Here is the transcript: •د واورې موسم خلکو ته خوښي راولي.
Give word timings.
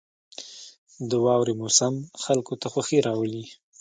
•د 1.09 1.11
واورې 1.25 1.53
موسم 1.61 1.93
خلکو 2.23 2.53
ته 2.61 2.67
خوښي 2.73 2.99
راولي. 3.07 3.43